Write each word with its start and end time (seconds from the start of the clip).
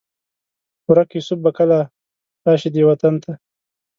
ورک 0.87 1.09
یوسف 1.15 1.39
به 1.43 1.51
کله؟ 1.57 1.79
راشي 2.45 2.69
دې 2.75 2.83
وطن 2.89 3.13
ته 3.23 3.31